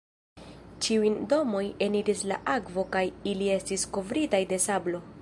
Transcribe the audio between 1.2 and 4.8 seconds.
domojn eniris la akvo kaj ili estis kovritaj de